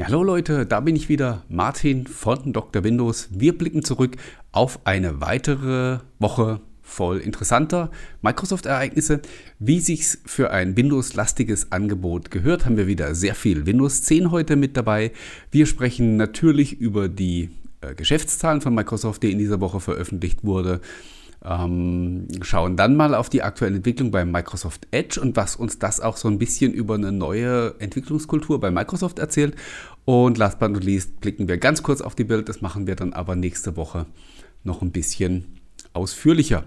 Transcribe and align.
Ja, 0.00 0.06
hallo 0.06 0.22
Leute, 0.22 0.64
da 0.64 0.78
bin 0.78 0.94
ich 0.94 1.08
wieder, 1.08 1.42
Martin 1.48 2.06
von 2.06 2.52
Dr. 2.52 2.84
Windows. 2.84 3.30
Wir 3.32 3.58
blicken 3.58 3.82
zurück 3.82 4.16
auf 4.52 4.78
eine 4.86 5.20
weitere 5.20 5.98
Woche 6.20 6.60
voll 6.82 7.18
interessanter 7.18 7.90
Microsoft-Ereignisse. 8.22 9.20
Wie 9.58 9.80
sich's 9.80 10.20
für 10.24 10.52
ein 10.52 10.76
Windows-lastiges 10.76 11.72
Angebot 11.72 12.30
gehört, 12.30 12.64
haben 12.64 12.76
wir 12.76 12.86
wieder 12.86 13.16
sehr 13.16 13.34
viel 13.34 13.66
Windows 13.66 14.04
10 14.04 14.30
heute 14.30 14.54
mit 14.54 14.76
dabei. 14.76 15.10
Wir 15.50 15.66
sprechen 15.66 16.16
natürlich 16.16 16.80
über 16.80 17.08
die 17.08 17.50
äh, 17.80 17.96
Geschäftszahlen 17.96 18.60
von 18.60 18.76
Microsoft, 18.76 19.24
die 19.24 19.32
in 19.32 19.38
dieser 19.38 19.60
Woche 19.60 19.80
veröffentlicht 19.80 20.44
wurde. 20.44 20.80
Ähm, 21.44 22.26
schauen 22.42 22.76
dann 22.76 22.96
mal 22.96 23.14
auf 23.14 23.28
die 23.28 23.42
aktuelle 23.42 23.76
Entwicklung 23.76 24.10
bei 24.10 24.24
Microsoft 24.24 24.88
Edge 24.90 25.20
und 25.20 25.36
was 25.36 25.54
uns 25.54 25.78
das 25.78 26.00
auch 26.00 26.16
so 26.16 26.28
ein 26.28 26.38
bisschen 26.38 26.72
über 26.72 26.94
eine 26.94 27.12
neue 27.12 27.74
Entwicklungskultur 27.78 28.60
bei 28.60 28.70
Microsoft 28.70 29.18
erzählt. 29.18 29.54
Und 30.04 30.38
last 30.38 30.58
but 30.58 30.72
not 30.72 30.82
least 30.82 31.20
blicken 31.20 31.48
wir 31.48 31.58
ganz 31.58 31.82
kurz 31.82 32.00
auf 32.00 32.14
die 32.14 32.24
Bild. 32.24 32.48
Das 32.48 32.60
machen 32.60 32.86
wir 32.86 32.96
dann 32.96 33.12
aber 33.12 33.36
nächste 33.36 33.76
Woche 33.76 34.06
noch 34.64 34.82
ein 34.82 34.90
bisschen 34.90 35.44
ausführlicher. 35.92 36.64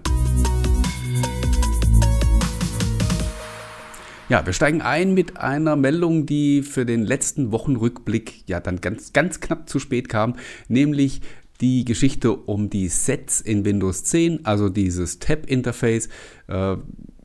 Ja, 4.28 4.46
wir 4.46 4.54
steigen 4.54 4.80
ein 4.80 5.12
mit 5.12 5.36
einer 5.36 5.76
Meldung, 5.76 6.24
die 6.24 6.62
für 6.62 6.86
den 6.86 7.04
letzten 7.04 7.52
Wochenrückblick 7.52 8.48
ja 8.48 8.60
dann 8.60 8.80
ganz, 8.80 9.12
ganz 9.12 9.40
knapp 9.40 9.68
zu 9.68 9.78
spät 9.78 10.08
kam, 10.08 10.36
nämlich 10.68 11.20
die 11.62 11.84
Geschichte 11.84 12.32
um 12.32 12.68
die 12.68 12.88
Sets 12.88 13.40
in 13.40 13.64
Windows 13.64 14.04
10, 14.04 14.44
also 14.44 14.68
dieses 14.68 15.20
Tab-Interface. 15.20 16.08
Äh, 16.48 16.76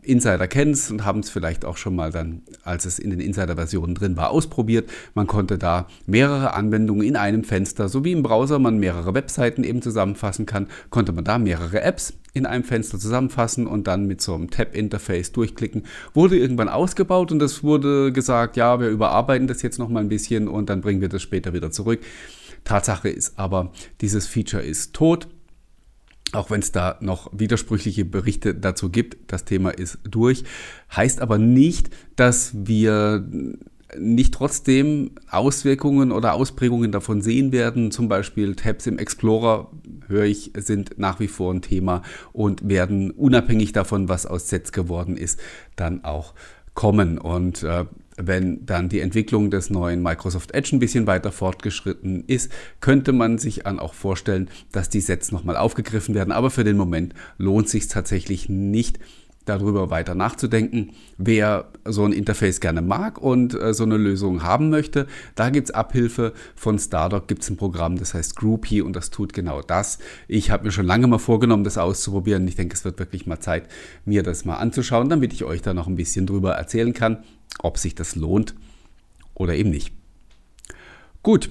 Insider 0.07 0.47
kennen 0.47 0.71
es 0.71 0.89
und 0.89 1.05
haben 1.05 1.19
es 1.19 1.29
vielleicht 1.29 1.65
auch 1.65 1.77
schon 1.77 1.95
mal 1.95 2.11
dann, 2.11 2.41
als 2.63 2.85
es 2.85 2.99
in 2.99 3.09
den 3.09 3.19
Insider-Versionen 3.19 3.95
drin 3.95 4.17
war, 4.17 4.31
ausprobiert. 4.31 4.89
Man 5.13 5.27
konnte 5.27 5.57
da 5.57 5.87
mehrere 6.05 6.53
Anwendungen 6.53 7.05
in 7.05 7.15
einem 7.15 7.43
Fenster, 7.43 7.89
so 7.89 8.03
wie 8.03 8.11
im 8.11 8.23
Browser 8.23 8.59
man 8.59 8.77
mehrere 8.77 9.13
Webseiten 9.13 9.63
eben 9.63 9.81
zusammenfassen 9.81 10.45
kann, 10.45 10.67
konnte 10.89 11.11
man 11.11 11.23
da 11.23 11.37
mehrere 11.37 11.81
Apps 11.81 12.13
in 12.33 12.45
einem 12.45 12.63
Fenster 12.63 12.99
zusammenfassen 12.99 13.67
und 13.67 13.87
dann 13.87 14.05
mit 14.05 14.21
so 14.21 14.33
einem 14.33 14.49
Tab-Interface 14.49 15.31
durchklicken. 15.31 15.85
Wurde 16.13 16.37
irgendwann 16.37 16.69
ausgebaut 16.69 17.31
und 17.31 17.41
es 17.41 17.63
wurde 17.63 18.11
gesagt, 18.11 18.57
ja, 18.57 18.79
wir 18.79 18.89
überarbeiten 18.89 19.47
das 19.47 19.61
jetzt 19.61 19.79
noch 19.79 19.89
mal 19.89 19.99
ein 19.99 20.09
bisschen 20.09 20.47
und 20.47 20.69
dann 20.69 20.81
bringen 20.81 21.01
wir 21.01 21.09
das 21.09 21.21
später 21.21 21.53
wieder 21.53 21.71
zurück. 21.71 21.99
Tatsache 22.63 23.09
ist 23.09 23.39
aber, 23.39 23.71
dieses 24.01 24.27
Feature 24.27 24.63
ist 24.63 24.93
tot. 24.93 25.27
Auch 26.33 26.49
wenn 26.51 26.59
es 26.59 26.71
da 26.71 26.97
noch 26.99 27.31
widersprüchliche 27.31 28.03
Berichte 28.03 28.53
dazu 28.53 28.89
gibt, 28.89 29.31
das 29.31 29.45
Thema 29.45 29.69
ist 29.69 29.99
durch. 30.03 30.43
Heißt 30.93 31.21
aber 31.21 31.37
nicht, 31.37 31.89
dass 32.15 32.51
wir 32.53 33.25
nicht 33.97 34.33
trotzdem 34.33 35.11
Auswirkungen 35.29 36.11
oder 36.11 36.33
Ausprägungen 36.33 36.91
davon 36.91 37.21
sehen 37.21 37.51
werden. 37.51 37.91
Zum 37.91 38.09
Beispiel 38.09 38.55
Tabs 38.55 38.85
im 38.87 38.99
Explorer, 38.99 39.71
höre 40.07 40.25
ich, 40.25 40.51
sind 40.57 40.97
nach 40.97 41.19
wie 41.19 41.27
vor 41.27 41.53
ein 41.53 41.61
Thema 41.61 42.01
und 42.33 42.67
werden 42.67 43.11
unabhängig 43.11 43.71
davon, 43.71 44.09
was 44.09 44.25
aus 44.25 44.49
Sets 44.49 44.71
geworden 44.71 45.15
ist, 45.15 45.39
dann 45.75 46.03
auch 46.03 46.33
kommen. 46.77 47.17
Und 47.17 47.63
äh, 47.63 47.85
wenn 48.17 48.65
dann 48.65 48.87
die 48.87 49.01
Entwicklung 49.01 49.49
des 49.51 49.69
neuen 49.69 50.01
Microsoft 50.01 50.53
Edge 50.53 50.75
ein 50.75 50.79
bisschen 50.79 51.07
weiter 51.07 51.31
fortgeschritten 51.31 52.23
ist, 52.27 52.51
könnte 52.79 53.11
man 53.11 53.39
sich 53.39 53.63
dann 53.63 53.79
auch 53.79 53.93
vorstellen, 53.93 54.49
dass 54.71 54.87
die 54.87 55.01
Sets 55.01 55.31
nochmal 55.31 55.57
aufgegriffen 55.57 56.15
werden. 56.15 56.31
Aber 56.31 56.51
für 56.51 56.63
den 56.63 56.77
Moment 56.77 57.13
lohnt 57.37 57.67
sich 57.67 57.87
tatsächlich 57.87 58.47
nicht, 58.47 58.99
darüber 59.49 59.89
weiter 59.89 60.15
nachzudenken. 60.15 60.91
Wer 61.17 61.65
so 61.85 62.05
ein 62.05 62.13
Interface 62.13 62.59
gerne 62.59 62.81
mag 62.81 63.21
und 63.21 63.53
äh, 63.53 63.73
so 63.73 63.83
eine 63.83 63.97
Lösung 63.97 64.43
haben 64.43 64.69
möchte, 64.69 65.07
da 65.35 65.49
gibt 65.49 65.69
es 65.69 65.75
Abhilfe. 65.75 66.33
Von 66.55 66.79
Stardock 66.79 67.27
gibt 67.27 67.43
es 67.43 67.49
ein 67.49 67.57
Programm, 67.57 67.97
das 67.97 68.13
heißt 68.13 68.35
Groupie 68.35 68.81
und 68.81 68.95
das 68.95 69.09
tut 69.09 69.33
genau 69.33 69.61
das. 69.61 69.99
Ich 70.27 70.51
habe 70.51 70.65
mir 70.65 70.71
schon 70.71 70.85
lange 70.85 71.07
mal 71.07 71.19
vorgenommen, 71.19 71.63
das 71.63 71.77
auszuprobieren. 71.77 72.47
Ich 72.47 72.55
denke, 72.55 72.75
es 72.75 72.85
wird 72.85 72.99
wirklich 72.99 73.25
mal 73.25 73.39
Zeit, 73.39 73.67
mir 74.05 74.23
das 74.23 74.45
mal 74.45 74.55
anzuschauen, 74.55 75.09
damit 75.09 75.33
ich 75.33 75.43
euch 75.43 75.61
da 75.61 75.73
noch 75.73 75.87
ein 75.87 75.95
bisschen 75.95 76.25
drüber 76.25 76.53
erzählen 76.53 76.93
kann 76.93 77.23
ob 77.59 77.77
sich 77.77 77.95
das 77.95 78.15
lohnt 78.15 78.55
oder 79.33 79.55
eben 79.55 79.69
nicht. 79.69 79.93
Gut, 81.23 81.49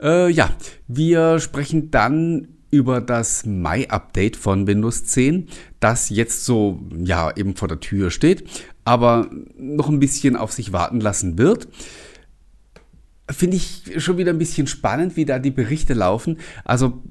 äh, 0.00 0.30
ja, 0.30 0.50
wir 0.88 1.38
sprechen 1.38 1.90
dann 1.90 2.48
über 2.74 3.00
das 3.00 3.46
Mai-Update 3.46 4.36
von 4.36 4.66
Windows 4.66 5.04
10, 5.04 5.48
das 5.78 6.10
jetzt 6.10 6.44
so, 6.44 6.80
ja, 6.96 7.34
eben 7.36 7.54
vor 7.54 7.68
der 7.68 7.80
Tür 7.80 8.10
steht, 8.10 8.44
aber 8.84 9.30
noch 9.56 9.88
ein 9.88 10.00
bisschen 10.00 10.36
auf 10.36 10.52
sich 10.52 10.72
warten 10.72 11.00
lassen 11.00 11.38
wird. 11.38 11.68
Finde 13.30 13.56
ich 13.56 14.02
schon 14.02 14.18
wieder 14.18 14.32
ein 14.32 14.38
bisschen 14.38 14.66
spannend, 14.66 15.16
wie 15.16 15.24
da 15.24 15.38
die 15.38 15.52
Berichte 15.52 15.94
laufen. 15.94 16.38
Also 16.64 17.02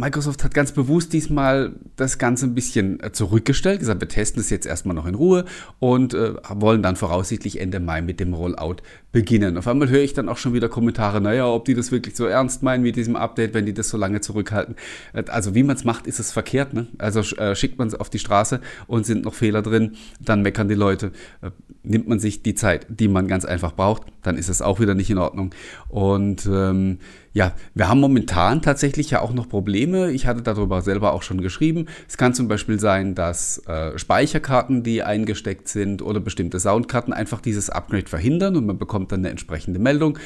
Microsoft 0.00 0.44
hat 0.44 0.54
ganz 0.54 0.70
bewusst 0.70 1.12
diesmal 1.12 1.72
das 1.96 2.18
Ganze 2.18 2.46
ein 2.46 2.54
bisschen 2.54 3.00
äh, 3.02 3.10
zurückgestellt, 3.10 3.80
gesagt, 3.80 4.00
wir 4.00 4.08
testen 4.08 4.40
es 4.40 4.48
jetzt 4.48 4.64
erstmal 4.64 4.94
noch 4.94 5.06
in 5.06 5.16
Ruhe 5.16 5.44
und 5.80 6.14
äh, 6.14 6.34
wollen 6.50 6.84
dann 6.84 6.94
voraussichtlich 6.94 7.60
Ende 7.60 7.80
Mai 7.80 8.00
mit 8.00 8.20
dem 8.20 8.32
Rollout 8.32 8.76
beginnen. 9.10 9.58
Auf 9.58 9.66
einmal 9.66 9.88
höre 9.88 10.02
ich 10.02 10.14
dann 10.14 10.28
auch 10.28 10.36
schon 10.36 10.54
wieder 10.54 10.68
Kommentare, 10.68 11.20
naja, 11.20 11.48
ob 11.48 11.64
die 11.64 11.74
das 11.74 11.90
wirklich 11.90 12.14
so 12.14 12.26
ernst 12.26 12.62
meinen 12.62 12.84
mit 12.84 12.94
diesem 12.94 13.16
Update, 13.16 13.54
wenn 13.54 13.66
die 13.66 13.74
das 13.74 13.88
so 13.88 13.96
lange 13.96 14.20
zurückhalten. 14.20 14.76
Äh, 15.14 15.24
also 15.26 15.56
wie 15.56 15.64
man 15.64 15.74
es 15.74 15.82
macht, 15.82 16.06
ist 16.06 16.20
es 16.20 16.30
verkehrt. 16.30 16.74
Ne? 16.74 16.86
Also 16.98 17.18
äh, 17.36 17.56
schickt 17.56 17.76
man 17.76 17.88
es 17.88 17.96
auf 17.96 18.08
die 18.08 18.20
Straße 18.20 18.60
und 18.86 19.04
sind 19.04 19.24
noch 19.24 19.34
Fehler 19.34 19.62
drin, 19.62 19.96
dann 20.20 20.42
meckern 20.42 20.68
die 20.68 20.76
Leute. 20.76 21.10
Äh, 21.42 21.50
nimmt 21.82 22.06
man 22.06 22.20
sich 22.20 22.44
die 22.44 22.54
Zeit, 22.54 22.86
die 22.88 23.08
man 23.08 23.26
ganz 23.26 23.44
einfach 23.44 23.72
braucht, 23.72 24.02
dann 24.22 24.36
ist 24.36 24.48
es 24.48 24.62
auch 24.62 24.78
wieder 24.78 24.94
nicht 24.94 25.10
in 25.10 25.18
Ordnung. 25.18 25.50
Und 25.88 26.46
ähm, 26.46 26.98
ja, 27.38 27.52
wir 27.72 27.88
haben 27.88 28.00
momentan 28.00 28.62
tatsächlich 28.62 29.12
ja 29.12 29.20
auch 29.20 29.32
noch 29.32 29.48
Probleme. 29.48 30.10
Ich 30.10 30.26
hatte 30.26 30.42
darüber 30.42 30.82
selber 30.82 31.12
auch 31.12 31.22
schon 31.22 31.40
geschrieben. 31.40 31.86
Es 32.08 32.16
kann 32.16 32.34
zum 32.34 32.48
Beispiel 32.48 32.80
sein, 32.80 33.14
dass 33.14 33.58
äh, 33.68 33.96
Speicherkarten, 33.96 34.82
die 34.82 35.04
eingesteckt 35.04 35.68
sind 35.68 36.02
oder 36.02 36.18
bestimmte 36.18 36.58
Soundkarten 36.58 37.12
einfach 37.12 37.40
dieses 37.40 37.70
Upgrade 37.70 38.08
verhindern 38.08 38.56
und 38.56 38.66
man 38.66 38.76
bekommt 38.76 39.12
dann 39.12 39.20
eine 39.20 39.30
entsprechende 39.30 39.78
Meldung 39.78 40.18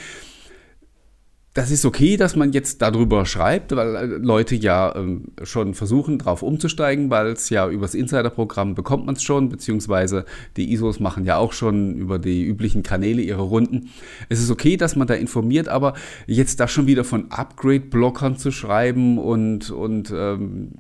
das 1.55 1.71
ist 1.71 1.85
okay, 1.85 2.17
dass 2.17 2.35
man 2.35 2.53
jetzt 2.53 2.81
darüber 2.81 3.27
schreibt, 3.27 3.77
weil 3.77 3.95
äh, 3.95 4.05
Leute 4.07 4.55
ja 4.57 4.95
ähm, 4.97 5.25
schon 5.43 5.75
versuchen, 5.75 6.19
darauf 6.19 6.43
umzusteigen, 6.43 7.11
weil 7.11 7.29
es 7.29 7.51
ja 7.51 7.69
übers 7.69 7.95
Insider-Programm 7.95 8.75
bekommt 8.75 9.05
man 9.05 9.17
es 9.17 9.23
schon, 9.23 9.51
beziehungsweise 9.51 10.25
die 10.57 10.73
ISOs 10.73 10.99
machen 10.99 11.27
ja 11.27 11.37
auch 11.37 11.53
schon 11.53 11.95
über 11.95 12.19
die 12.19 12.45
üblichen 12.45 12.83
Kanäle 12.83 13.21
ihre 13.21 13.43
Runden. 13.43 13.91
Es 14.31 14.41
ist 14.41 14.51
okay, 14.51 14.79
dass 14.79 14.97
man 14.97 15.07
da 15.07 15.15
informiert, 15.15 15.69
aber 15.69 15.93
jetzt 16.27 16.59
da 16.59 16.69
schon 16.69 16.87
wieder 16.87 17.05
von 17.05 17.31
Upgrade-Blockern 17.31 18.39
zu 18.39 18.51
schreiben 18.51 19.19
und, 19.19 19.71
und 19.71 20.11
ähm, 20.11 20.71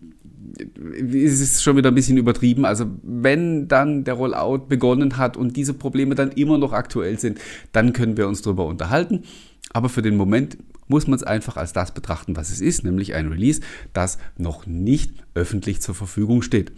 es 0.59 1.41
ist 1.41 1.63
schon 1.63 1.77
wieder 1.77 1.91
ein 1.91 1.95
bisschen 1.95 2.17
übertrieben. 2.17 2.65
Also 2.65 2.87
wenn 3.03 3.69
dann 3.69 4.05
der 4.05 4.15
Rollout 4.15 4.67
begonnen 4.69 5.19
hat 5.19 5.37
und 5.37 5.57
diese 5.57 5.75
Probleme 5.75 6.15
dann 6.15 6.31
immer 6.33 6.57
noch 6.57 6.73
aktuell 6.73 7.19
sind, 7.19 7.39
dann 7.73 7.93
können 7.93 8.17
wir 8.17 8.27
uns 8.27 8.41
darüber 8.41 8.67
unterhalten. 8.67 9.25
Aber 9.73 9.89
für 9.89 10.03
den 10.03 10.17
Moment 10.17 10.59
muss 10.89 11.07
man 11.07 11.17
es 11.17 11.23
einfach 11.23 11.57
als 11.57 11.73
das 11.73 11.95
betrachten, 11.95 12.37
was 12.37 12.51
es 12.51 12.61
ist, 12.61 12.85
nämlich 12.85 13.15
ein 13.15 13.29
Release, 13.29 13.61
das 13.93 14.19
noch 14.37 14.67
nicht 14.67 15.13
öffentlich 15.35 15.81
zur 15.81 15.95
Verfügung 15.95 16.43
steht. 16.43 16.73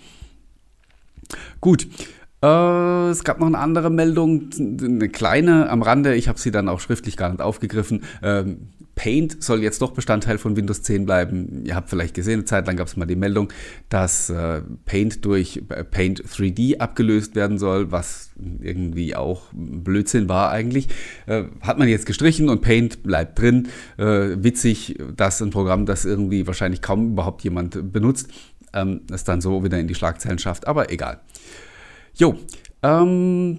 Gut, 1.60 1.88
äh, 2.44 3.10
es 3.10 3.25
gab 3.25 3.41
noch 3.41 3.47
eine 3.47 3.59
andere 3.59 3.91
Meldung, 3.91 4.50
eine 4.59 5.09
kleine 5.09 5.71
am 5.71 5.82
Rande, 5.82 6.15
ich 6.15 6.28
habe 6.28 6.38
sie 6.38 6.50
dann 6.50 6.69
auch 6.69 6.81
schriftlich 6.81 7.16
gar 7.16 7.31
nicht 7.31 7.41
aufgegriffen. 7.41 8.05
Ähm, 8.22 8.69
Paint 8.94 9.43
soll 9.43 9.62
jetzt 9.62 9.82
doch 9.82 9.91
Bestandteil 9.91 10.38
von 10.38 10.56
Windows 10.56 10.83
10 10.83 11.04
bleiben. 11.04 11.65
Ihr 11.65 11.75
habt 11.75 11.91
vielleicht 11.91 12.15
gesehen, 12.15 12.34
eine 12.34 12.44
Zeit 12.44 12.66
lang 12.66 12.77
gab 12.77 12.87
es 12.87 12.97
mal 12.97 13.06
die 13.06 13.16
Meldung, 13.16 13.53
dass 13.88 14.31
äh, 14.31 14.62
Paint 14.84 15.25
durch 15.25 15.62
äh, 15.69 15.83
Paint 15.83 16.22
3D 16.22 16.78
abgelöst 16.78 17.34
werden 17.34 17.59
soll, 17.59 17.91
was 17.91 18.31
irgendwie 18.60 19.16
auch 19.16 19.43
Blödsinn 19.53 20.28
war 20.28 20.50
eigentlich. 20.50 20.88
Äh, 21.27 21.44
hat 21.60 21.78
man 21.78 21.88
jetzt 21.88 22.06
gestrichen 22.06 22.49
und 22.49 22.60
Paint 22.60 23.03
bleibt 23.03 23.38
drin. 23.38 23.69
Äh, 23.97 24.36
witzig, 24.42 24.97
dass 25.16 25.42
ein 25.42 25.51
Programm, 25.51 25.86
das 25.86 26.04
irgendwie 26.04 26.47
wahrscheinlich 26.47 26.80
kaum 26.80 27.13
überhaupt 27.13 27.42
jemand 27.42 27.92
benutzt, 27.92 28.30
ähm, 28.72 29.01
es 29.10 29.24
dann 29.24 29.41
so 29.41 29.65
wieder 29.65 29.78
in 29.78 29.89
die 29.89 29.95
Schlagzeilen 29.95 30.39
schafft, 30.39 30.69
aber 30.69 30.92
egal. 30.92 31.21
Jo, 32.16 32.37
ähm, 32.83 33.59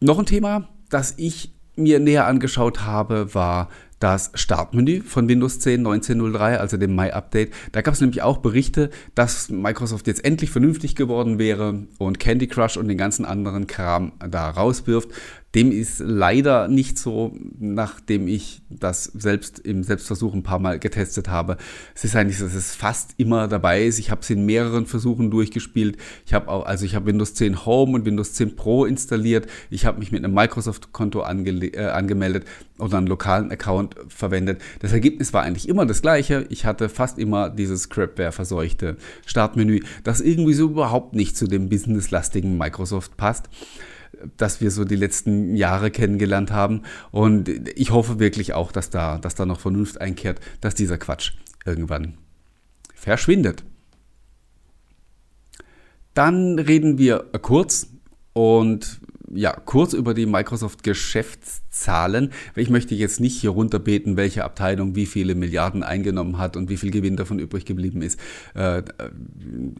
noch 0.00 0.20
ein 0.20 0.26
Thema, 0.26 0.68
das 0.88 1.14
ich 1.16 1.52
mir 1.74 1.98
näher 1.98 2.26
angeschaut 2.26 2.82
habe, 2.82 3.34
war 3.34 3.68
das 3.98 4.30
Startmenü 4.34 5.00
von 5.02 5.28
Windows 5.28 5.58
10 5.58 5.84
19.03, 5.84 6.56
also 6.58 6.76
dem 6.76 6.94
Mai-Update. 6.94 7.52
Da 7.72 7.80
gab 7.82 7.94
es 7.94 8.00
nämlich 8.00 8.22
auch 8.22 8.38
Berichte, 8.38 8.90
dass 9.16 9.48
Microsoft 9.48 10.06
jetzt 10.06 10.24
endlich 10.24 10.50
vernünftig 10.50 10.94
geworden 10.94 11.40
wäre 11.40 11.86
und 11.98 12.20
Candy 12.20 12.46
Crush 12.46 12.76
und 12.76 12.86
den 12.86 12.98
ganzen 12.98 13.24
anderen 13.24 13.66
Kram 13.66 14.12
da 14.30 14.48
rauswirft. 14.50 15.08
Dem 15.54 15.72
ist 15.72 16.00
leider 16.00 16.68
nicht 16.68 16.98
so, 16.98 17.34
nachdem 17.58 18.28
ich 18.28 18.60
das 18.68 19.04
selbst 19.04 19.58
im 19.58 19.82
Selbstversuch 19.82 20.34
ein 20.34 20.42
paar 20.42 20.58
Mal 20.58 20.78
getestet 20.78 21.28
habe. 21.28 21.56
Es 21.94 22.04
ist 22.04 22.14
eigentlich, 22.16 22.38
dass 22.38 22.54
es 22.54 22.74
fast 22.74 23.14
immer 23.16 23.48
dabei 23.48 23.84
ist. 23.84 23.98
Ich 23.98 24.10
habe 24.10 24.20
es 24.20 24.28
in 24.28 24.44
mehreren 24.44 24.84
Versuchen 24.84 25.30
durchgespielt. 25.30 25.96
Ich 26.26 26.34
habe 26.34 26.48
auch, 26.48 26.66
also 26.66 26.84
ich 26.84 26.94
habe 26.94 27.06
Windows 27.06 27.32
10 27.32 27.64
Home 27.64 27.94
und 27.94 28.04
Windows 28.04 28.34
10 28.34 28.56
Pro 28.56 28.84
installiert. 28.84 29.46
Ich 29.70 29.86
habe 29.86 29.98
mich 30.00 30.12
mit 30.12 30.22
einem 30.22 30.34
Microsoft-Konto 30.34 31.22
ange 31.22 31.48
äh, 31.48 31.86
angemeldet 31.86 32.44
oder 32.78 32.98
einen 32.98 33.06
lokalen 33.06 33.50
Account 33.50 33.96
verwendet. 34.08 34.60
Das 34.80 34.92
Ergebnis 34.92 35.32
war 35.32 35.44
eigentlich 35.44 35.66
immer 35.66 35.86
das 35.86 36.02
gleiche. 36.02 36.44
Ich 36.50 36.66
hatte 36.66 36.90
fast 36.90 37.18
immer 37.18 37.48
dieses 37.48 37.84
Scrapware-verseuchte 37.84 38.98
Startmenü, 39.24 39.80
das 40.04 40.20
irgendwie 40.20 40.52
so 40.52 40.66
überhaupt 40.66 41.14
nicht 41.14 41.38
zu 41.38 41.46
dem 41.46 41.70
businesslastigen 41.70 42.58
Microsoft 42.58 43.16
passt 43.16 43.48
das 44.36 44.60
wir 44.60 44.70
so 44.70 44.84
die 44.84 44.96
letzten 44.96 45.56
Jahre 45.56 45.90
kennengelernt 45.90 46.50
haben. 46.50 46.82
Und 47.10 47.48
ich 47.76 47.90
hoffe 47.90 48.18
wirklich 48.18 48.54
auch, 48.54 48.72
dass 48.72 48.90
da, 48.90 49.18
dass 49.18 49.34
da 49.34 49.46
noch 49.46 49.60
Vernunft 49.60 50.00
einkehrt, 50.00 50.40
dass 50.60 50.74
dieser 50.74 50.98
Quatsch 50.98 51.32
irgendwann 51.64 52.14
verschwindet. 52.94 53.64
Dann 56.14 56.58
reden 56.58 56.98
wir 56.98 57.26
kurz 57.42 57.88
und 58.32 59.00
ja, 59.34 59.52
kurz 59.52 59.92
über 59.92 60.14
die 60.14 60.26
Microsoft 60.26 60.82
Geschäftszahlen. 60.82 62.32
Ich 62.56 62.70
möchte 62.70 62.94
jetzt 62.94 63.20
nicht 63.20 63.40
hier 63.40 63.50
runterbeten, 63.50 64.16
welche 64.16 64.44
Abteilung 64.44 64.94
wie 64.94 65.06
viele 65.06 65.34
Milliarden 65.34 65.82
eingenommen 65.82 66.38
hat 66.38 66.56
und 66.56 66.70
wie 66.70 66.76
viel 66.76 66.90
Gewinn 66.90 67.16
davon 67.16 67.38
übrig 67.38 67.64
geblieben 67.64 68.02
ist. 68.02 68.18
Äh, 68.54 68.82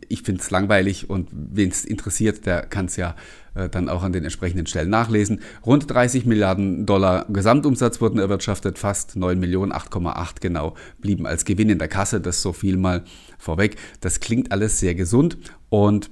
ich 0.08 0.22
finde 0.22 0.40
es 0.42 0.50
langweilig 0.50 1.08
und 1.08 1.28
wen 1.32 1.70
es 1.70 1.84
interessiert, 1.84 2.46
der 2.46 2.62
kann 2.62 2.86
es 2.86 2.96
ja 2.96 3.14
äh, 3.54 3.68
dann 3.68 3.88
auch 3.88 4.02
an 4.02 4.12
den 4.12 4.24
entsprechenden 4.24 4.66
Stellen 4.66 4.90
nachlesen. 4.90 5.40
Rund 5.64 5.90
30 5.90 6.26
Milliarden 6.26 6.86
Dollar 6.86 7.26
Gesamtumsatz 7.28 8.00
wurden 8.00 8.18
erwirtschaftet, 8.18 8.78
fast 8.78 9.16
9 9.16 9.38
Millionen, 9.38 9.72
8,8 9.72 10.40
genau 10.40 10.74
blieben 11.00 11.26
als 11.26 11.44
Gewinn 11.44 11.70
in 11.70 11.78
der 11.78 11.88
Kasse. 11.88 12.20
Das 12.20 12.42
so 12.42 12.52
viel 12.52 12.76
mal 12.76 13.04
vorweg. 13.38 13.76
Das 14.00 14.20
klingt 14.20 14.52
alles 14.52 14.78
sehr 14.78 14.94
gesund 14.94 15.38
und 15.68 16.10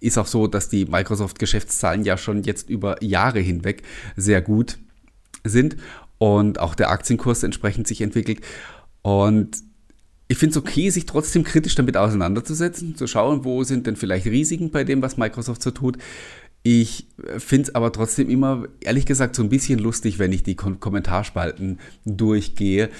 ist 0.00 0.18
auch 0.18 0.26
so, 0.26 0.46
dass 0.46 0.68
die 0.68 0.84
Microsoft-Geschäftszahlen 0.84 2.04
ja 2.04 2.16
schon 2.16 2.42
jetzt 2.42 2.70
über 2.70 3.02
Jahre 3.02 3.40
hinweg 3.40 3.82
sehr 4.16 4.42
gut 4.42 4.78
sind 5.44 5.76
und 6.18 6.60
auch 6.60 6.74
der 6.74 6.90
Aktienkurs 6.90 7.42
entsprechend 7.42 7.86
sich 7.86 8.00
entwickelt. 8.00 8.40
Und 9.02 9.58
ich 10.28 10.38
finde 10.38 10.52
es 10.52 10.56
okay, 10.58 10.90
sich 10.90 11.06
trotzdem 11.06 11.42
kritisch 11.42 11.74
damit 11.74 11.96
auseinanderzusetzen, 11.96 12.96
zu 12.96 13.06
schauen, 13.06 13.44
wo 13.44 13.64
sind 13.64 13.86
denn 13.86 13.96
vielleicht 13.96 14.26
Risiken 14.26 14.70
bei 14.70 14.84
dem, 14.84 15.00
was 15.00 15.16
Microsoft 15.16 15.62
so 15.62 15.70
tut. 15.70 15.96
Ich 16.62 17.06
finde 17.38 17.68
es 17.68 17.74
aber 17.74 17.92
trotzdem 17.92 18.28
immer, 18.28 18.64
ehrlich 18.80 19.06
gesagt, 19.06 19.36
so 19.36 19.42
ein 19.42 19.48
bisschen 19.48 19.78
lustig, 19.78 20.18
wenn 20.18 20.32
ich 20.32 20.42
die 20.42 20.56
Kommentarspalten 20.56 21.78
durchgehe, 22.04 22.90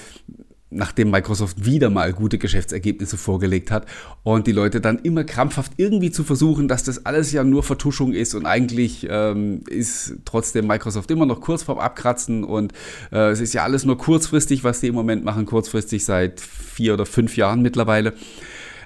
nachdem 0.71 1.09
Microsoft 1.09 1.65
wieder 1.65 1.89
mal 1.89 2.13
gute 2.13 2.37
Geschäftsergebnisse 2.37 3.17
vorgelegt 3.17 3.71
hat 3.71 3.87
und 4.23 4.45
die 4.47 4.51
Leute 4.51 4.81
dann 4.81 4.99
immer 4.99 5.23
krampfhaft 5.23 5.73
irgendwie 5.77 6.11
zu 6.11 6.23
versuchen, 6.23 6.67
dass 6.67 6.83
das 6.83 7.05
alles 7.05 7.31
ja 7.31 7.43
nur 7.43 7.63
Vertuschung 7.63 8.13
ist 8.13 8.35
und 8.35 8.45
eigentlich 8.45 9.07
ähm, 9.09 9.63
ist 9.67 10.17
trotzdem 10.25 10.67
Microsoft 10.67 11.09
immer 11.11 11.25
noch 11.25 11.41
kurz 11.41 11.63
vorm 11.63 11.79
Abkratzen 11.79 12.43
und 12.43 12.73
äh, 13.11 13.29
es 13.29 13.39
ist 13.39 13.53
ja 13.53 13.63
alles 13.63 13.85
nur 13.85 13.97
kurzfristig, 13.97 14.63
was 14.63 14.79
die 14.79 14.87
im 14.87 14.95
Moment 14.95 15.23
machen, 15.23 15.45
kurzfristig 15.45 16.05
seit 16.05 16.39
vier 16.39 16.93
oder 16.93 17.05
fünf 17.05 17.35
Jahren 17.35 17.61
mittlerweile. 17.61 18.13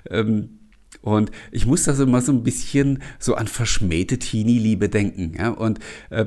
Ähm, 0.10 0.60
und 1.02 1.32
ich 1.52 1.66
muss 1.66 1.84
das 1.84 2.00
immer 2.00 2.22
so 2.22 2.32
ein 2.32 2.44
bisschen 2.44 3.04
so 3.20 3.36
an 3.36 3.48
verschmähte 3.48 4.20
Teenie-Liebe 4.20 4.88
denken. 4.88 5.34
Ja? 5.38 5.50
Und 5.50 5.80
äh, 6.10 6.26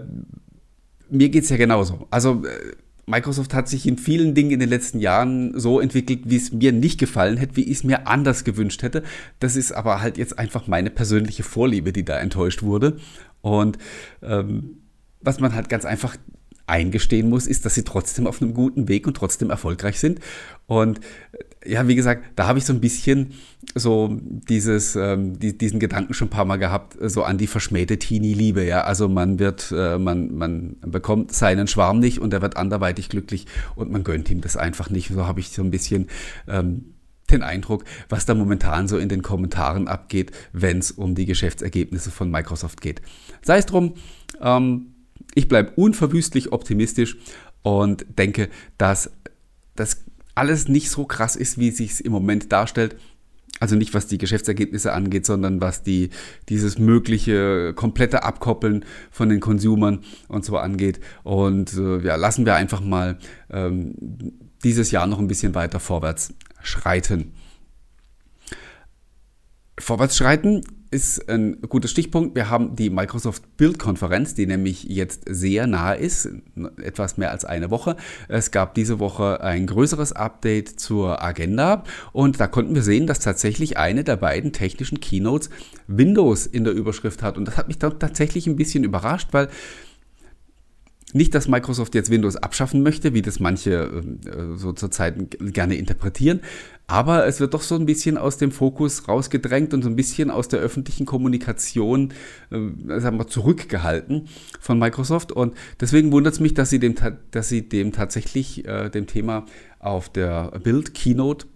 mir 1.09 1.31
geht 1.31 1.45
es 1.45 1.51
ja 1.51 1.57
genauso. 1.57 2.07
Also 2.11 2.45
äh, 2.45 2.73
Microsoft 3.07 3.55
hat 3.55 3.69
sich 3.69 3.87
in 3.87 3.99
vielen 3.99 4.35
Dingen 4.35 4.51
in 4.51 4.61
den 4.61 4.69
letzten 4.69 4.99
Jahren 4.99 5.59
so 5.59 5.79
entwickelt, 5.79 6.23
wie 6.25 6.37
es 6.37 6.53
mir 6.53 6.73
nicht 6.73 6.99
gefallen 6.99 7.37
hätte, 7.37 7.57
wie 7.57 7.63
ich 7.63 7.79
es 7.79 7.85
mir 7.85 8.09
anders 8.09 8.43
gewünscht 8.43 8.83
hätte. 8.83 9.05
Das 9.39 9.55
ist 9.55 9.71
aber 9.71 10.03
halt 10.03 10.19
jetzt 10.19 10.39
einfach 10.39 10.67
meine 10.67 10.91
persönliche 10.91 11.45
Vorliebe, 11.45 11.93
die 11.93 12.05
da 12.05 12.19
enttäuscht 12.19 12.63
wurde. 12.63 12.99
Und 13.43 13.79
ähm, 14.23 14.79
was 15.21 15.39
man 15.39 15.55
halt 15.55 15.69
ganz 15.69 15.85
einfach 15.85 16.17
eingestehen 16.67 17.29
muss, 17.29 17.47
ist, 17.47 17.65
dass 17.65 17.75
sie 17.75 17.85
trotzdem 17.85 18.27
auf 18.27 18.43
einem 18.43 18.55
guten 18.55 18.89
Weg 18.89 19.07
und 19.07 19.17
trotzdem 19.17 19.51
erfolgreich 19.51 20.01
sind. 20.01 20.19
Und 20.67 20.99
äh, 20.99 21.45
ja, 21.67 21.87
wie 21.89 21.95
gesagt, 21.95 22.25
da 22.37 22.47
habe 22.47 22.59
ich 22.59 22.65
so 22.65 22.73
ein 22.73 22.81
bisschen 22.81 23.33
so 23.75 24.17
dieses, 24.21 24.97
ähm, 24.97 25.39
die, 25.39 25.57
diesen 25.57 25.81
Gedanken 25.81 26.15
schon 26.15 26.29
ein 26.29 26.31
paar 26.31 26.45
Mal 26.45 26.57
gehabt, 26.57 26.97
so 27.01 27.23
an 27.23 27.39
die 27.39 27.47
verschmähte 27.47 27.99
Teenie-Liebe. 27.99 28.65
Ja, 28.65 28.85
also 28.85 29.09
man 29.09 29.39
wird, 29.39 29.73
äh, 29.77 29.99
man, 29.99 30.35
man 30.35 30.77
bekommt 30.81 31.33
seinen 31.33 31.67
Schwarm 31.67 31.99
nicht 31.99 32.21
und 32.21 32.33
er 32.33 32.43
wird 32.43 32.57
anderweitig 32.57 33.09
glücklich 33.09 33.47
und 33.75 33.91
man 33.91 34.05
gönnt 34.05 34.31
ihm 34.31 34.41
das 34.41 34.57
einfach 34.57 34.91
nicht. 34.91 35.13
So 35.13 35.27
habe 35.27 35.41
ich 35.41 35.51
so 35.51 35.63
ein 35.63 35.71
bisschen 35.71 36.09
ähm, 36.49 36.95
den 37.31 37.43
Eindruck, 37.43 37.85
was 38.09 38.27
da 38.27 38.35
momentan 38.35 38.89
so 38.89 38.99
in 38.99 39.09
den 39.09 39.23
Kommentaren 39.23 39.89
abgeht, 39.89 40.31
wenn 40.53 40.79
es 40.79 40.91
um 40.93 41.15
die 41.15 41.27
Geschäftsergebnisse 41.27 42.11
von 42.11 42.31
Microsoft 42.31 42.81
geht. 42.81 43.03
Sei 43.43 43.59
es 43.59 43.67
drum, 43.67 43.95
ähm, 44.41 44.95
ich 45.35 45.49
bleibe 45.49 45.73
unverwüstlich 45.77 46.53
optimistisch 46.53 47.17
und 47.63 48.07
denke, 48.17 48.49
dass 48.79 49.11
das 49.75 50.05
alles 50.37 50.69
nicht 50.69 50.91
so 50.91 51.05
krass 51.05 51.35
ist, 51.35 51.59
wie 51.59 51.69
es 51.69 51.79
sich 51.79 52.05
im 52.05 52.13
Moment 52.13 52.53
darstellt. 52.53 52.97
Also 53.59 53.75
nicht 53.75 53.95
was 53.95 54.07
die 54.07 54.19
Geschäftsergebnisse 54.19 54.93
angeht, 54.93 55.25
sondern 55.25 55.63
was 55.63 55.83
die, 55.83 56.11
dieses 56.51 56.79
mögliche 56.79 57.73
komplette 57.75 58.23
Abkoppeln 58.23 58.85
von 59.11 59.31
den 59.31 59.41
Consumern 59.41 60.01
und 60.29 60.45
so 60.45 60.59
angeht. 60.59 61.01
Und 61.23 61.73
äh, 61.75 62.01
ja, 62.01 62.17
lassen 62.17 62.45
wir 62.45 62.55
einfach 62.55 62.83
mal 62.83 63.19
ähm, 63.51 63.95
dieses 64.63 64.91
Jahr 64.91 65.07
noch 65.07 65.19
ein 65.19 65.29
bisschen 65.29 65.55
weiter 65.55 65.81
vorwärts 65.81 66.35
schreiten. 66.63 67.33
Vorwärts 69.79 70.17
schreiten 70.17 70.63
ist 70.91 71.29
ein 71.29 71.61
guter 71.69 71.89
Stichpunkt. 71.89 72.35
Wir 72.35 72.49
haben 72.49 72.77
die 72.77 72.91
Microsoft 72.91 73.57
Build-Konferenz, 73.57 74.35
die 74.35 74.47
nämlich 74.47 74.85
jetzt 74.85 75.25
sehr 75.27 75.67
nahe 75.67 75.97
ist, 75.97 76.29
etwas 76.83 77.19
mehr 77.19 77.31
als 77.31 77.45
eine 77.45 77.71
Woche. 77.71 77.97
Es 78.29 78.51
gab 78.51 78.75
diese 78.75 78.99
Woche 78.99 79.43
ein 79.43 79.67
größeres 79.67 80.13
Update 80.13 80.81
zur 80.81 81.23
Agenda 81.23 81.85
und 82.13 82.41
da 82.41 82.47
konnten 82.47 82.75
wir 82.75 82.83
sehen, 82.83 83.07
dass 83.07 83.21
tatsächlich 83.21 83.77
eine 83.77 84.05
der 84.05 84.17
beiden 84.17 84.53
technischen 84.53 85.01
Keynotes 85.01 85.51
Windows 85.87 86.47
in 86.47 86.65
der 86.65 86.73
Überschrift 86.73 87.23
hat. 87.23 87.37
Und 87.37 87.47
das 87.47 87.57
hat 87.59 87.69
mich 87.69 87.79
dann 87.79 87.99
tatsächlich 87.99 88.47
ein 88.47 88.57
bisschen 88.57 88.85
überrascht, 88.85 89.29
weil 89.33 89.49
nicht, 91.17 91.35
dass 91.35 91.49
Microsoft 91.49 91.95
jetzt 91.95 92.11
Windows 92.11 92.37
abschaffen 92.37 92.83
möchte, 92.83 93.15
wie 93.15 93.23
das 93.23 93.41
manche 93.41 93.73
äh, 93.73 94.57
so 94.57 94.73
zurzeit 94.73 95.37
gerne 95.41 95.77
interpretieren, 95.77 96.41
aber 96.87 97.27
es 97.27 97.41
wird 97.41 97.55
doch 97.55 97.63
so 97.63 97.75
ein 97.75 97.87
bisschen 97.87 98.17
aus 98.17 98.37
dem 98.37 98.53
Fokus 98.53 99.09
rausgedrängt 99.09 99.75
und 99.75 99.83
so 99.83 99.89
ein 99.89 99.97
bisschen 99.97 100.31
aus 100.31 100.47
der 100.49 100.61
öffentlichen 100.61 101.05
Kommunikation 101.05 102.13
äh, 102.51 103.01
sagen 103.01 103.19
wir, 103.19 103.27
zurückgehalten 103.27 104.29
von 104.61 104.79
Microsoft. 104.79 105.33
Und 105.33 105.57
deswegen 105.81 106.13
wundert 106.13 106.35
es 106.35 106.41
mich, 106.41 106.55
dass 106.55 106.71
sie 106.71 106.79
dem, 106.79 106.95
dass 107.33 107.49
sie 107.49 107.69
dem 107.69 107.93
tatsächlich 107.93 108.67
äh, 108.67 108.89
dem 108.89 109.09
Thema 109.09 109.47
auf 109.81 110.09
der 110.09 110.53
Build 110.63 110.95
Keynote 110.95 111.47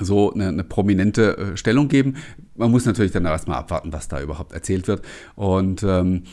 so 0.00 0.32
eine, 0.32 0.48
eine 0.48 0.64
prominente 0.64 1.38
äh, 1.38 1.56
Stellung 1.56 1.88
geben. 1.88 2.16
Man 2.56 2.70
muss 2.70 2.84
natürlich 2.84 3.12
dann 3.12 3.24
erstmal 3.24 3.58
abwarten, 3.58 3.92
was 3.92 4.08
da 4.08 4.20
überhaupt 4.20 4.52
erzählt 4.52 4.88
wird. 4.88 5.02
Und 5.36 5.84
ähm, 5.84 6.24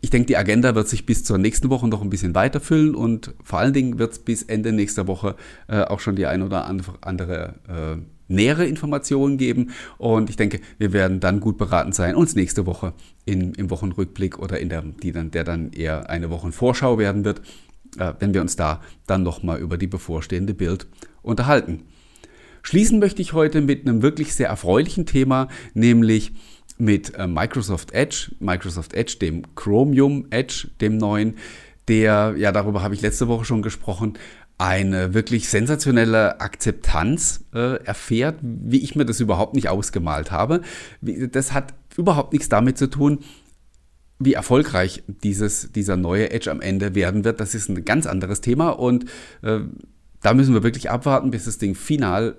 ich 0.00 0.10
denke, 0.10 0.26
die 0.26 0.36
Agenda 0.36 0.74
wird 0.74 0.88
sich 0.88 1.06
bis 1.06 1.24
zur 1.24 1.38
nächsten 1.38 1.70
Woche 1.70 1.88
noch 1.88 2.02
ein 2.02 2.10
bisschen 2.10 2.34
weiterfüllen 2.34 2.94
und 2.94 3.34
vor 3.42 3.58
allen 3.58 3.72
Dingen 3.72 3.98
wird 3.98 4.12
es 4.12 4.18
bis 4.18 4.42
Ende 4.42 4.72
nächster 4.72 5.06
Woche 5.06 5.34
äh, 5.66 5.82
auch 5.82 6.00
schon 6.00 6.16
die 6.16 6.26
ein 6.26 6.42
oder 6.42 6.66
andere 7.00 7.54
äh, 7.68 8.00
nähere 8.28 8.66
Informationen 8.66 9.38
geben. 9.38 9.70
Und 9.96 10.30
ich 10.30 10.36
denke, 10.36 10.60
wir 10.78 10.92
werden 10.92 11.20
dann 11.20 11.40
gut 11.40 11.58
beraten 11.58 11.92
sein, 11.92 12.14
uns 12.14 12.36
nächste 12.36 12.66
Woche 12.66 12.92
in, 13.24 13.54
im 13.54 13.70
Wochenrückblick 13.70 14.38
oder 14.38 14.60
in 14.60 14.68
der, 14.68 14.82
die 14.82 15.12
dann, 15.12 15.30
der 15.30 15.44
dann 15.44 15.72
eher 15.72 16.08
eine 16.10 16.30
Wochenvorschau 16.30 16.98
werden 16.98 17.24
wird, 17.24 17.40
äh, 17.98 18.12
wenn 18.20 18.34
wir 18.34 18.40
uns 18.40 18.54
da 18.54 18.80
dann 19.06 19.22
nochmal 19.22 19.58
über 19.58 19.78
die 19.78 19.86
bevorstehende 19.88 20.54
Bild 20.54 20.86
unterhalten. 21.22 21.82
Schließen 22.62 22.98
möchte 22.98 23.22
ich 23.22 23.32
heute 23.32 23.60
mit 23.62 23.86
einem 23.86 24.02
wirklich 24.02 24.34
sehr 24.34 24.48
erfreulichen 24.48 25.06
Thema, 25.06 25.48
nämlich 25.74 26.32
mit 26.78 27.14
äh, 27.14 27.26
Microsoft 27.26 27.92
Edge, 27.92 28.32
Microsoft 28.40 28.94
Edge, 28.94 29.16
dem 29.20 29.54
Chromium 29.54 30.26
Edge, 30.30 30.68
dem 30.80 30.96
neuen, 30.96 31.36
der, 31.88 32.34
ja, 32.36 32.52
darüber 32.52 32.82
habe 32.82 32.94
ich 32.94 33.00
letzte 33.00 33.28
Woche 33.28 33.44
schon 33.44 33.62
gesprochen, 33.62 34.14
eine 34.58 35.14
wirklich 35.14 35.48
sensationelle 35.48 36.40
Akzeptanz 36.40 37.44
äh, 37.54 37.82
erfährt, 37.84 38.40
wie 38.42 38.82
ich 38.82 38.96
mir 38.96 39.04
das 39.04 39.20
überhaupt 39.20 39.54
nicht 39.54 39.68
ausgemalt 39.68 40.32
habe. 40.32 40.62
Das 41.00 41.52
hat 41.52 41.74
überhaupt 41.96 42.32
nichts 42.32 42.48
damit 42.48 42.76
zu 42.76 42.88
tun, 42.90 43.20
wie 44.18 44.32
erfolgreich 44.32 45.04
dieses, 45.06 45.70
dieser 45.72 45.96
neue 45.96 46.30
Edge 46.30 46.50
am 46.50 46.60
Ende 46.60 46.96
werden 46.96 47.24
wird. 47.24 47.38
Das 47.38 47.54
ist 47.54 47.68
ein 47.68 47.84
ganz 47.84 48.06
anderes 48.06 48.40
Thema 48.40 48.70
und 48.70 49.04
äh, 49.42 49.60
da 50.22 50.34
müssen 50.34 50.54
wir 50.54 50.64
wirklich 50.64 50.90
abwarten, 50.90 51.30
bis 51.30 51.44
das 51.44 51.58
Ding 51.58 51.76
final 51.76 52.36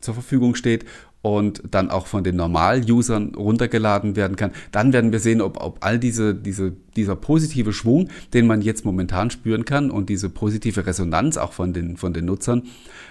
zur 0.00 0.14
Verfügung 0.14 0.54
steht 0.54 0.84
und 1.20 1.62
dann 1.70 1.90
auch 1.90 2.06
von 2.06 2.22
den 2.22 2.36
Normal-Usern 2.36 3.34
runtergeladen 3.34 4.14
werden 4.14 4.36
kann. 4.36 4.52
Dann 4.70 4.92
werden 4.92 5.10
wir 5.10 5.18
sehen, 5.18 5.40
ob, 5.40 5.60
ob 5.62 5.84
all 5.84 5.98
diese, 5.98 6.34
diese, 6.34 6.72
dieser 6.96 7.16
positive 7.16 7.72
Schwung, 7.72 8.08
den 8.34 8.46
man 8.46 8.62
jetzt 8.62 8.84
momentan 8.84 9.30
spüren 9.30 9.64
kann 9.64 9.90
und 9.90 10.08
diese 10.08 10.28
positive 10.28 10.86
Resonanz 10.86 11.36
auch 11.36 11.52
von 11.52 11.72
den, 11.72 11.96
von 11.96 12.12
den 12.14 12.26
Nutzern, 12.26 12.62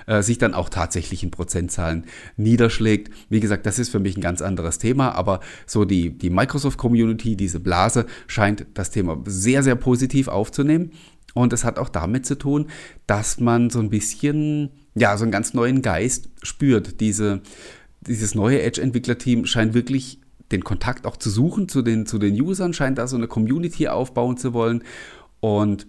äh, 0.06 0.22
sich 0.22 0.38
dann 0.38 0.54
auch 0.54 0.70
tatsächlich 0.70 1.22
in 1.22 1.32
Prozentzahlen 1.32 2.06
niederschlägt. 2.38 3.12
Wie 3.30 3.42
gesagt, 3.42 3.66
das 3.66 3.78
ist 3.78 3.90
für 3.90 4.00
mich 4.00 4.16
ein 4.16 4.22
ganz 4.22 4.42
anderes 4.42 4.78
Thema, 4.78 5.12
aber 5.14 5.42
so 5.66 5.84
die, 5.84 6.18
die 6.18 6.30
Microsoft-Community, 6.30 7.36
diese 7.36 7.60
Blase, 7.60 8.06
scheint 8.26 8.66
das 8.74 8.90
Thema 8.90 9.22
sehr, 9.26 9.64
sehr 9.64 9.76
positiv 9.76 10.30
aufzunehmen. 10.30 10.92
Und 11.34 11.54
es 11.54 11.66
hat 11.66 11.78
auch 11.78 11.90
damit 11.90 12.26
zu 12.26 12.38
tun, 12.38 12.68
dass 13.06 13.40
man 13.40 13.70
so 13.70 13.80
ein 13.80 13.90
bisschen, 13.90 14.72
ja, 14.96 15.18
so 15.18 15.24
einen 15.24 15.32
ganz 15.32 15.54
neuen 15.54 15.82
Geist 15.82 16.30
spürt. 16.42 17.00
Diese, 17.00 17.42
dieses 18.02 18.36
neue 18.36 18.62
Edge-Entwicklerteam 18.62 19.46
scheint 19.46 19.74
wirklich 19.74 20.22
den 20.52 20.64
Kontakt 20.64 21.06
auch 21.06 21.18
zu 21.18 21.30
suchen 21.30 21.68
zu 21.68 21.82
den, 21.82 22.06
zu 22.06 22.20
den 22.20 22.40
Usern, 22.42 22.74
scheint 22.74 22.98
da 22.98 23.08
so 23.08 23.18
eine 23.18 23.28
Community 23.28 23.88
aufbauen 23.88 24.38
zu 24.38 24.54
wollen. 24.54 24.84
Und 25.40 25.88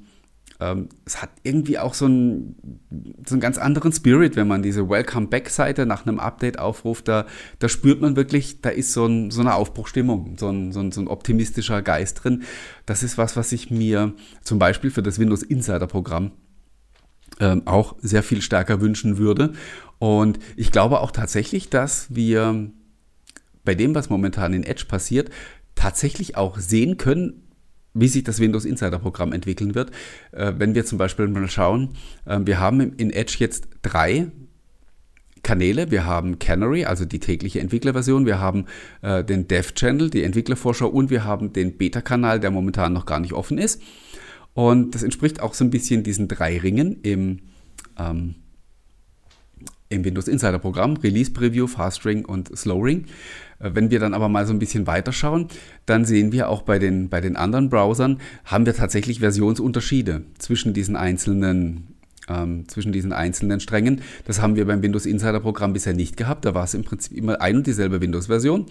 ähm, 0.61 0.88
es 1.05 1.23
hat 1.23 1.31
irgendwie 1.45 1.79
auch 1.79 1.95
so 1.95 2.07
einen, 2.07 2.83
so 3.25 3.35
einen 3.35 3.41
ganz 3.41 3.59
anderen 3.59 3.93
Spirit, 3.93 4.35
wenn 4.35 4.49
man 4.49 4.62
diese 4.62 4.88
Welcome-Back-Seite 4.88 5.87
nach 5.87 6.07
einem 6.07 6.19
Update 6.19 6.59
aufruft. 6.59 7.07
Da, 7.07 7.27
da 7.61 7.69
spürt 7.69 8.00
man 8.00 8.17
wirklich, 8.17 8.61
da 8.61 8.71
ist 8.71 8.93
so, 8.93 9.07
ein, 9.07 9.31
so 9.31 9.41
eine 9.41 9.55
Aufbruchstimmung, 9.55 10.37
so 10.38 10.49
ein, 10.49 10.73
so, 10.73 10.81
ein, 10.81 10.91
so 10.91 11.00
ein 11.00 11.09
optimistischer 11.09 11.83
Geist 11.83 12.25
drin. 12.25 12.43
Das 12.87 13.05
ist 13.05 13.19
was, 13.19 13.37
was 13.37 13.53
ich 13.53 13.71
mir 13.71 14.15
zum 14.43 14.59
Beispiel 14.59 14.91
für 14.91 15.03
das 15.03 15.19
Windows 15.21 15.43
Insider-Programm 15.43 16.33
ähm, 17.40 17.62
auch 17.66 17.97
sehr 18.00 18.23
viel 18.23 18.42
stärker 18.42 18.80
wünschen 18.80 19.18
würde. 19.18 19.52
Und 19.99 20.38
ich 20.57 20.71
glaube 20.71 21.00
auch 21.00 21.11
tatsächlich, 21.11 21.71
dass 21.71 22.14
wir 22.14 22.71
bei 23.64 23.75
dem, 23.75 23.95
was 23.95 24.11
momentan 24.11 24.54
in 24.54 24.64
Edge 24.64 24.85
passiert, 24.87 25.30
tatsächlich 25.75 26.37
auch 26.37 26.59
sehen 26.59 26.97
können, 26.97 27.42
wie 27.95 28.09
sich 28.09 28.25
das 28.25 28.40
Windows 28.40 28.64
Insider 28.64 28.99
Programm 28.99 29.33
entwickeln 29.33 29.75
wird. 29.75 29.90
Äh, 30.33 30.54
wenn 30.57 30.75
wir 30.75 30.85
zum 30.85 30.99
Beispiel 30.99 31.28
mal 31.28 31.49
schauen, 31.49 31.90
äh, 32.26 32.38
wir 32.45 32.61
haben 32.61 32.80
in 32.95 33.11
Edge 33.11 33.37
jetzt 33.38 33.68
drei 33.83 34.30
Kanäle. 35.42 35.90
Wir 35.90 36.04
haben 36.04 36.38
Canary, 36.38 36.85
also 36.85 37.04
die 37.04 37.21
tägliche 37.21 37.61
Entwicklerversion. 37.61 38.26
Wir 38.26 38.40
haben 38.40 38.66
äh, 39.02 39.25
den 39.25 39.49
Dev 39.49 39.73
Channel, 39.75 40.11
die 40.11 40.23
Entwicklervorschau 40.23 40.88
und 40.88 41.11
wir 41.11 41.25
haben 41.25 41.52
den 41.52 41.76
Beta-Kanal, 41.76 42.40
der 42.40 42.50
momentan 42.50 42.92
noch 42.92 43.07
gar 43.07 43.21
nicht 43.21 43.33
offen 43.33 43.59
ist. 43.59 43.80
Und 44.59 44.97
das 44.97 45.05
entspricht 45.05 45.41
auch 45.41 45.55
so 45.55 45.62
ein 45.62 45.71
bisschen 45.71 46.03
diesen 46.03 46.27
drei 46.27 46.59
Ringen 46.59 46.97
im 47.03 47.38
ähm, 47.97 48.35
im 49.88 50.05
Windows 50.05 50.27
Insider 50.27 50.59
Programm, 50.59 50.97
Release 50.97 51.31
Preview, 51.31 51.69
Fast 51.69 52.05
Ring 52.05 52.25
und 52.25 52.50
Slow 52.59 52.83
Ring. 52.83 53.05
Äh, 53.61 53.71
wenn 53.75 53.93
wir 53.93 54.00
dann 54.00 54.15
aber 54.15 54.29
mal 54.29 54.49
so 54.49 54.53
ein 54.53 54.59
bisschen 54.59 54.88
weiterschauen, 54.88 55.47
dann 55.87 56.05
sehen 56.05 56.33
wir 56.33 56.49
auch 56.49 56.62
bei 56.62 56.81
den, 56.81 57.09
bei 57.09 57.21
den 57.21 57.37
anderen 57.37 57.71
Browsern, 57.71 58.19
haben 58.47 58.67
wir 58.67 58.75
tatsächlich 58.75 59.21
Versionsunterschiede 59.21 60.23
zwischen 60.38 60.75
diesen 60.75 60.97
einzelnen 60.97 61.95
ähm, 62.29 62.67
zwischen 62.67 62.91
diesen 62.91 63.12
einzelnen 63.12 63.61
Strängen. 63.61 64.00
Das 64.25 64.43
haben 64.43 64.57
wir 64.57 64.67
beim 64.67 64.83
Windows 64.83 65.07
Insider 65.07 65.38
Programm 65.38 65.73
bisher 65.73 65.95
nicht 65.95 66.17
gehabt. 66.17 66.45
Da 66.45 66.53
war 66.57 66.65
es 66.65 66.75
im 66.75 66.83
Prinzip 66.83 67.17
immer 67.17 67.41
ein 67.41 67.59
und 67.59 67.67
dieselbe 67.69 68.00
Windows-Version, 68.00 68.67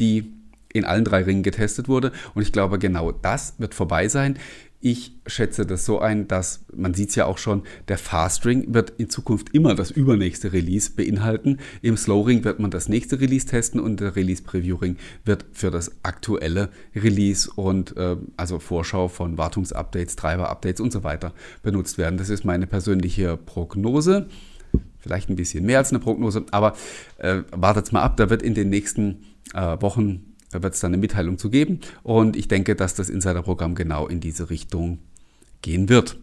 die 0.00 0.34
in 0.72 0.84
allen 0.84 1.04
drei 1.04 1.22
Ringen 1.22 1.42
getestet 1.42 1.88
wurde. 1.88 2.12
Und 2.34 2.42
ich 2.42 2.52
glaube, 2.52 2.78
genau 2.78 3.10
das 3.10 3.54
wird 3.58 3.74
vorbei 3.74 4.08
sein. 4.08 4.36
Ich 4.82 5.12
schätze 5.26 5.66
das 5.66 5.84
so 5.84 5.98
ein, 5.98 6.26
dass 6.26 6.64
man 6.74 6.94
sieht 6.94 7.10
es 7.10 7.14
ja 7.14 7.26
auch 7.26 7.36
schon, 7.36 7.64
der 7.88 7.98
Fast 7.98 8.46
Ring 8.46 8.72
wird 8.72 8.94
in 8.96 9.10
Zukunft 9.10 9.54
immer 9.54 9.74
das 9.74 9.90
übernächste 9.90 10.54
Release 10.54 10.90
beinhalten. 10.90 11.58
Im 11.82 11.98
Slow 11.98 12.26
Ring 12.26 12.44
wird 12.44 12.60
man 12.60 12.70
das 12.70 12.88
nächste 12.88 13.20
Release 13.20 13.46
testen 13.46 13.78
und 13.78 14.00
der 14.00 14.16
Release 14.16 14.42
Preview 14.42 14.76
Ring 14.76 14.96
wird 15.26 15.44
für 15.52 15.70
das 15.70 16.02
aktuelle 16.02 16.70
Release 16.94 17.50
und 17.54 17.94
äh, 17.98 18.16
also 18.38 18.58
Vorschau 18.58 19.08
von 19.08 19.36
Wartungsupdates, 19.36 20.16
Treiber-Updates 20.16 20.80
und 20.80 20.94
so 20.94 21.04
weiter 21.04 21.34
benutzt 21.62 21.98
werden. 21.98 22.16
Das 22.16 22.30
ist 22.30 22.46
meine 22.46 22.66
persönliche 22.66 23.36
Prognose. 23.36 24.28
Vielleicht 24.98 25.28
ein 25.28 25.36
bisschen 25.36 25.66
mehr 25.66 25.78
als 25.78 25.90
eine 25.90 25.98
Prognose, 25.98 26.46
aber 26.52 26.74
äh, 27.18 27.42
wartet 27.52 27.92
mal 27.92 28.00
ab, 28.00 28.16
da 28.16 28.30
wird 28.30 28.42
in 28.42 28.54
den 28.54 28.70
nächsten 28.70 29.26
äh, 29.52 29.76
Wochen 29.80 30.29
da 30.50 30.62
wird 30.62 30.74
es 30.74 30.80
dann 30.80 30.92
eine 30.92 31.00
Mitteilung 31.00 31.38
zu 31.38 31.50
geben. 31.50 31.80
Und 32.02 32.36
ich 32.36 32.48
denke, 32.48 32.74
dass 32.74 32.94
das 32.94 33.08
Insider-Programm 33.08 33.74
genau 33.74 34.06
in 34.08 34.20
diese 34.20 34.50
Richtung 34.50 34.98
gehen 35.62 35.88
wird. 35.88 36.18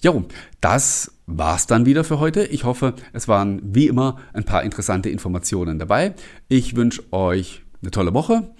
Jo, 0.00 0.24
das 0.60 1.12
war's 1.26 1.66
dann 1.66 1.84
wieder 1.84 2.04
für 2.04 2.20
heute. 2.20 2.44
Ich 2.44 2.64
hoffe, 2.64 2.94
es 3.12 3.26
waren 3.26 3.60
wie 3.74 3.88
immer 3.88 4.18
ein 4.32 4.44
paar 4.44 4.62
interessante 4.62 5.10
Informationen 5.10 5.78
dabei. 5.78 6.14
Ich 6.48 6.76
wünsche 6.76 7.12
euch 7.12 7.62
eine 7.82 7.90
tolle 7.90 8.14
Woche 8.14 8.50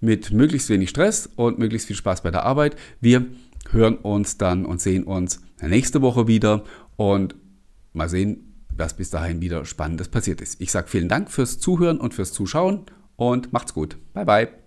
mit 0.00 0.32
möglichst 0.32 0.68
wenig 0.68 0.90
Stress 0.90 1.28
und 1.36 1.58
möglichst 1.58 1.88
viel 1.88 1.96
Spaß 1.96 2.22
bei 2.22 2.30
der 2.30 2.44
Arbeit. 2.44 2.76
Wir 3.00 3.26
hören 3.70 3.96
uns 3.96 4.38
dann 4.38 4.64
und 4.64 4.80
sehen 4.80 5.04
uns 5.04 5.40
nächste 5.60 6.02
Woche 6.02 6.26
wieder 6.26 6.64
und 6.96 7.34
mal 7.92 8.08
sehen, 8.08 8.54
was 8.74 8.94
bis 8.94 9.10
dahin 9.10 9.40
wieder 9.40 9.64
Spannendes 9.64 10.08
passiert 10.08 10.40
ist. 10.40 10.60
Ich 10.60 10.70
sage 10.70 10.88
vielen 10.88 11.08
Dank 11.08 11.30
fürs 11.30 11.58
Zuhören 11.58 11.98
und 11.98 12.14
fürs 12.14 12.32
Zuschauen 12.32 12.86
und 13.20 13.52
macht's 13.52 13.74
gut. 13.74 13.98
Bye 14.14 14.24
bye. 14.24 14.59